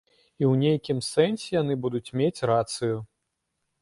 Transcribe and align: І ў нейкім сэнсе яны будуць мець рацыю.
І 0.41 0.45
ў 0.51 0.53
нейкім 0.61 1.01
сэнсе 1.09 1.49
яны 1.61 1.73
будуць 1.85 2.13
мець 2.23 2.45
рацыю. 2.53 2.95